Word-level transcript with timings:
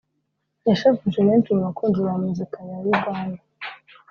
yashavuje 0.69 1.19
benshi 1.27 1.49
mu 1.55 1.61
bakunzi 1.67 1.99
ba 2.05 2.13
muzika 2.23 2.57
ya 2.69 2.77
Uganda 2.93 3.41